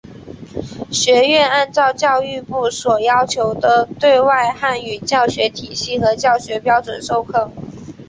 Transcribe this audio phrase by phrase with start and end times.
[0.91, 7.51] 学院按照教育部所要求的对外汉语教学体系和教学标准授课。